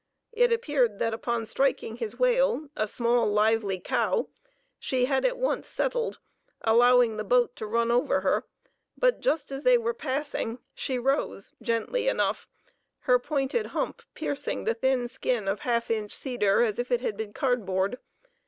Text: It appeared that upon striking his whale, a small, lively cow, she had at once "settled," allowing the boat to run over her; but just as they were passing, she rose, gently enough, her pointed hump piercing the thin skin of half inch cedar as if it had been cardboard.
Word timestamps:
It 0.31 0.51
appeared 0.51 0.97
that 0.97 1.13
upon 1.13 1.45
striking 1.45 1.97
his 1.97 2.17
whale, 2.17 2.69
a 2.75 2.87
small, 2.87 3.31
lively 3.31 3.79
cow, 3.79 4.29
she 4.79 5.05
had 5.05 5.25
at 5.25 5.37
once 5.37 5.67
"settled," 5.67 6.17
allowing 6.61 7.17
the 7.17 7.23
boat 7.23 7.55
to 7.57 7.67
run 7.67 7.91
over 7.91 8.21
her; 8.21 8.47
but 8.97 9.19
just 9.19 9.51
as 9.51 9.63
they 9.63 9.77
were 9.77 9.93
passing, 9.93 10.57
she 10.73 10.97
rose, 10.97 11.53
gently 11.61 12.07
enough, 12.07 12.47
her 13.01 13.19
pointed 13.19 13.67
hump 13.77 14.01
piercing 14.15 14.63
the 14.63 14.73
thin 14.73 15.07
skin 15.07 15.47
of 15.47 15.59
half 15.59 15.91
inch 15.91 16.13
cedar 16.15 16.63
as 16.63 16.79
if 16.79 16.89
it 16.89 17.01
had 17.01 17.15
been 17.15 17.31
cardboard. 17.31 17.99